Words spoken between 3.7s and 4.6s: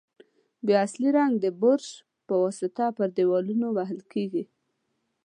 وهل کیږي.